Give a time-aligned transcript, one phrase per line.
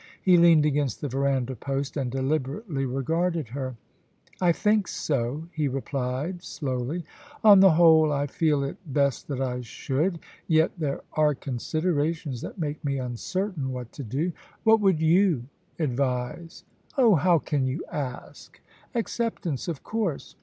[0.19, 3.75] He leaned against the verandah post and deliberately regarded her.'
[4.41, 7.05] I think so,' he replied slowly.
[7.25, 10.17] * On the whole, I feel it best that I should.
[10.47, 14.31] Yet there are considerations that make me uncertain what to do.
[14.63, 15.43] What would you
[15.77, 16.63] advise?
[16.97, 18.59] Oh, how can you ask!
[18.95, 20.35] Acceptance of course.